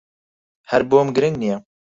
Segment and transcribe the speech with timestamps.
[0.71, 1.57] ھەر بۆم گرنگ نییە.